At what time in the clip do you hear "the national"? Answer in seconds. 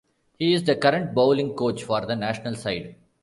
2.07-2.55